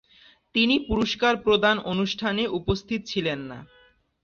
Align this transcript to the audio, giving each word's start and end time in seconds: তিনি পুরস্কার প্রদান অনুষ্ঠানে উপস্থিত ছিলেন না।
তিনি 0.55 0.75
পুরস্কার 0.87 1.33
প্রদান 1.37 1.75
অনুষ্ঠানে 1.91 2.43
উপস্থিত 2.59 3.01
ছিলেন 3.05 3.39
না। 3.41 3.59